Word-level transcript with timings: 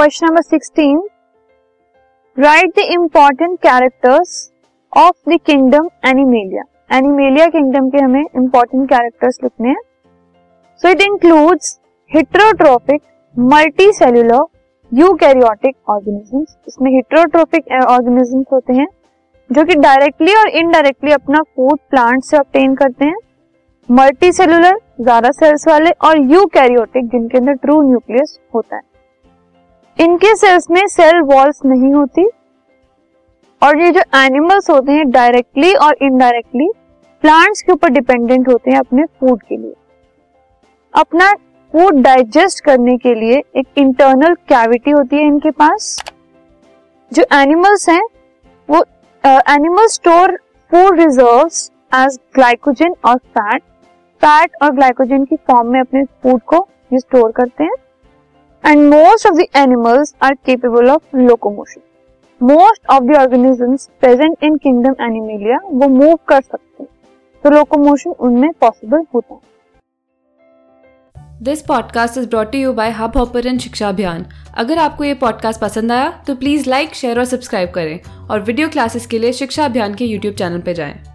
Question 0.00 0.26
number 0.26 0.42
sixteen 0.42 1.00
write 2.36 2.70
the 2.76 2.84
important 2.92 3.58
characters 3.62 4.30
of 4.92 5.30
the 5.30 5.38
kingdom 5.46 5.88
Animalia 6.08 6.62
Animalia 6.96 7.46
kingdom 7.48 7.88
के 7.90 7.98
हमें 7.98 8.20
important 8.20 8.88
characters 8.90 9.38
लिखने 9.42 9.68
हैं। 9.68 9.80
So 10.82 10.88
it 10.88 11.02
includes 11.02 11.78
heterotrophic 12.10 13.02
multi 13.34 13.92
cellular 13.92 14.46
eukaryotic 14.92 15.76
organisms 15.90 16.56
इसमें 16.68 16.90
heterotrophic 16.92 17.72
organisms 17.84 18.46
होते 18.52 18.72
हैं, 18.72 18.88
जो 19.50 19.64
कि 19.64 19.74
डायरेक्टली 19.76 20.34
और 20.34 20.48
इनडायरेक्टली 20.58 21.12
अपना 21.12 21.42
फ़ूड 21.44 21.78
प्लांट 21.90 22.22
से 22.24 22.38
ऑप्टेन 22.38 22.74
करते 22.74 23.04
हैं। 23.04 23.16
मल्टी 23.88 24.32
सेलुलर 24.32 24.80
ज़्यादा 25.00 25.30
सेल्स 25.32 25.68
वाले 25.68 25.90
और 26.02 26.30
यूकैरियोटिक 26.32 27.08
जिनके 27.08 27.38
अंदर 27.38 27.54
ट्रू 27.56 27.80
न्यूक्लियस 27.82 28.38
होता 28.54 28.76
है। 28.76 28.88
इनके 30.00 30.34
सेल्स 30.36 30.70
में 30.70 30.86
सेल 30.88 31.20
वॉल्स 31.24 31.60
नहीं 31.64 31.92
होती। 31.94 32.24
और 33.62 33.80
ये 33.80 33.90
जो 33.90 34.00
एनिमल्स 34.16 34.70
होते 34.70 34.92
हैं 34.92 35.10
डायरेक्टली 35.10 35.72
और 35.76 35.96
इनडायरेक्टली 36.02 36.68
प्लांट्स 37.22 37.62
के 37.62 37.72
ऊपर 37.72 37.88
डिपेंडेंट 37.88 38.48
होते 38.48 38.70
हैं 38.70 38.78
अपने 38.78 39.04
फ़ूड 39.04 39.42
के 39.42 39.56
लिए। 39.56 39.74
अपना 40.94 41.32
फ़ूड 41.74 42.00
डाइजेस्ट 42.02 42.64
करने 42.64 42.96
के 42.98 43.14
लिए 43.14 43.42
एक 43.56 43.66
इंटरनल 43.78 44.34
कैविटी 44.48 44.90
होती 44.90 45.16
है 45.16 45.26
इनके 45.26 45.50
पास। 45.50 45.96
जो 47.12 47.24
एनिमल्स 47.32 47.88
हैं, 47.88 48.02
वो 48.68 48.84
animal 49.24 49.86
store 49.88 50.36
food 50.72 51.00
reserves 51.00 51.70
as 51.94 52.18
glycogen 52.34 52.94
और 53.04 53.18
फैट 53.18 53.62
फैट 54.22 54.56
और 54.62 54.70
ग्लाइकोजन 54.70 55.24
की 55.24 55.36
फॉर्म 55.36 55.68
में 55.68 55.80
अपने 55.80 56.04
फ़ूड 56.04 56.40
को 56.44 56.66
ये 56.92 56.98
स्टोर 56.98 57.30
करते 57.32 57.64
हैं। 57.64 57.74
And 58.64 58.80
most 58.94 59.26
of 59.26 59.34
the 59.34 59.44
animals 59.56 60.14
are 60.22 60.34
capable 60.34 60.90
of 60.90 61.16
locomotion 61.16 61.80
most 62.40 62.90
of 62.90 63.04
the 63.04 63.16
organisms 63.16 63.88
present 64.00 64.44
in 64.44 64.56
kingdom 64.56 64.94
animalia 65.04 65.58
वो 65.64 65.88
मूव 65.88 66.14
कर 66.28 66.40
सकते 66.40 66.82
हैं। 66.82 66.88
तो 67.44 67.50
लोकोमोशन 67.50 68.10
उनमें 68.10 68.50
पॉसिबल 68.60 69.04
होता 69.14 69.34
है। 69.34 69.40
This 71.42 71.62
podcast 71.62 72.18
is 72.18 72.28
brought 72.28 72.54
you 72.54 72.72
by 72.72 72.90
Hubhopper 73.16 73.58
Shiksha 73.58 73.88
Abhiyan 73.88 74.26
अगर 74.54 74.78
आपको 74.78 75.04
ये 75.04 75.14
पॉडकास्ट 75.14 75.60
पसंद 75.60 75.92
आया 75.92 76.10
तो 76.26 76.34
प्लीज़ 76.34 76.70
लाइक 76.70 76.94
शेयर 76.94 77.18
और 77.18 77.24
सब्सक्राइब 77.24 77.70
करें। 77.70 78.00
और 78.30 78.40
वीडियो 78.40 78.68
क्लासेस 78.68 79.06
के 79.06 79.18
लिए 79.18 79.32
शिक्षा 79.32 79.64
अभियान 79.64 79.94
के 79.94 80.04
यूट्यूब 80.04 80.34
चैनल 80.34 80.60
पर 80.60 80.72
जाएँ। 80.72 81.09